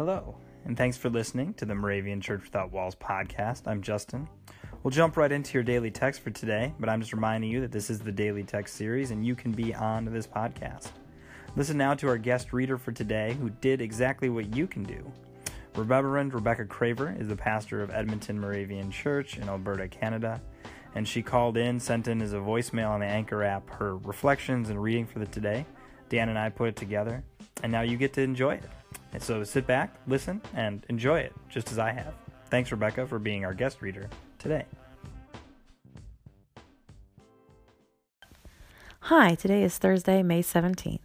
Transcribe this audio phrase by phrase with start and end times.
[0.00, 0.34] Hello,
[0.64, 3.68] and thanks for listening to the Moravian Church Without Walls podcast.
[3.68, 4.26] I'm Justin.
[4.82, 7.70] We'll jump right into your daily text for today, but I'm just reminding you that
[7.70, 10.92] this is the daily text series and you can be on this podcast.
[11.54, 15.12] Listen now to our guest reader for today who did exactly what you can do.
[15.74, 20.40] Reverend Rebecca Craver is the pastor of Edmonton Moravian Church in Alberta, Canada,
[20.94, 24.70] and she called in, sent in as a voicemail on the Anchor app her reflections
[24.70, 25.66] and reading for the today.
[26.08, 27.22] Dan and I put it together,
[27.62, 28.64] and now you get to enjoy it.
[29.12, 32.14] And so sit back, listen, and enjoy it, just as I have.
[32.46, 34.64] Thanks, Rebecca, for being our guest reader today.
[39.04, 41.00] Hi, today is Thursday, May 17th.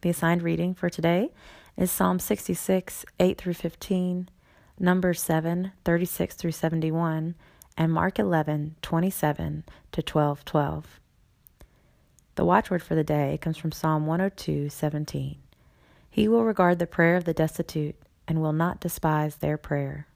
[0.00, 1.30] The assigned reading for today
[1.76, 4.28] is Psalm 66, 8 through 15,
[4.78, 7.34] Numbers 7, 36 through 71,
[7.76, 11.00] and Mark 11, 27 to 12, 12.
[12.34, 15.36] The watchword for the day comes from Psalm 102, 17.
[16.12, 17.96] He will regard the prayer of the destitute
[18.28, 20.06] and will not despise their prayer.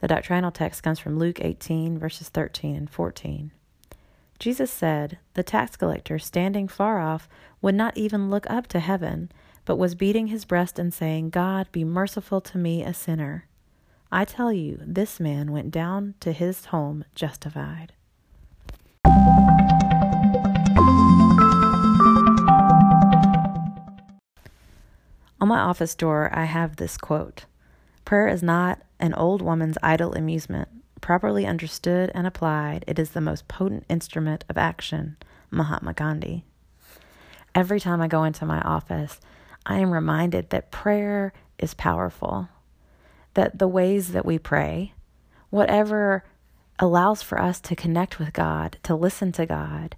[0.00, 3.52] The doctrinal text comes from Luke 18, verses 13 and 14.
[4.38, 7.28] Jesus said, The tax collector, standing far off,
[7.60, 9.30] would not even look up to heaven,
[9.66, 13.46] but was beating his breast and saying, God, be merciful to me, a sinner.
[14.10, 17.92] I tell you, this man went down to his home justified.
[25.44, 27.44] On my office door, I have this quote
[28.06, 30.68] Prayer is not an old woman's idle amusement.
[31.02, 35.18] Properly understood and applied, it is the most potent instrument of action.
[35.50, 36.46] Mahatma Gandhi.
[37.54, 39.20] Every time I go into my office,
[39.66, 42.48] I am reminded that prayer is powerful,
[43.34, 44.94] that the ways that we pray,
[45.50, 46.24] whatever
[46.78, 49.94] allows for us to connect with God, to listen to God,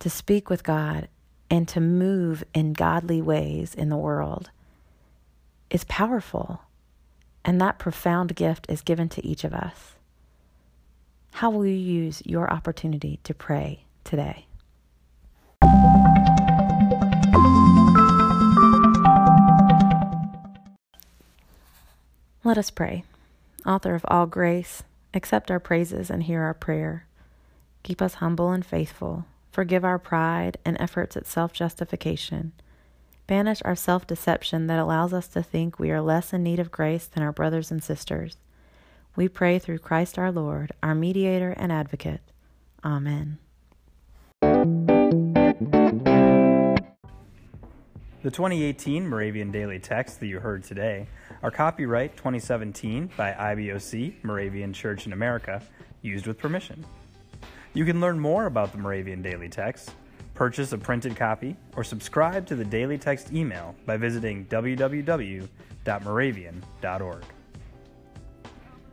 [0.00, 1.06] to speak with God,
[1.54, 4.50] and to move in godly ways in the world
[5.70, 6.62] is powerful.
[7.44, 9.92] And that profound gift is given to each of us.
[11.30, 14.46] How will you use your opportunity to pray today?
[22.42, 23.04] Let us pray.
[23.64, 24.82] Author of all grace,
[25.14, 27.06] accept our praises and hear our prayer.
[27.84, 32.50] Keep us humble and faithful Forgive our pride and efforts at self justification.
[33.28, 36.72] Banish our self deception that allows us to think we are less in need of
[36.72, 38.36] grace than our brothers and sisters.
[39.14, 42.20] We pray through Christ our Lord, our mediator and advocate.
[42.84, 43.38] Amen.
[44.42, 44.80] The
[48.24, 51.06] 2018 Moravian Daily Text that you heard today
[51.44, 55.62] are copyright 2017 by IBOC, Moravian Church in America,
[56.02, 56.84] used with permission.
[57.74, 59.90] You can learn more about the Moravian Daily Text,
[60.34, 67.24] purchase a printed copy, or subscribe to the Daily Text email by visiting www.moravian.org.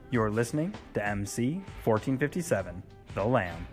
[0.09, 1.53] You're listening to MC
[1.83, 2.81] 1457,
[3.13, 3.67] The Lamb.